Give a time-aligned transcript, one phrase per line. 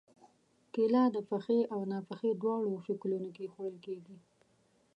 [0.73, 4.17] کېله د پخې او ناپخې دواړو شکلونو کې خوړل کېږي.